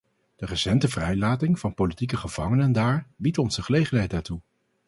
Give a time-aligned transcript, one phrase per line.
[0.35, 4.41] De recente vrijlating van politieke gevangenen daar, biedt ons de gelegenheid daartoe.